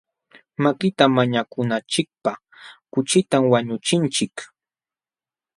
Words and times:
Makita 0.63 1.03
mañakunachikpaq 1.15 2.39
kuchitam 2.91 3.43
wañuchinchik. 3.51 4.35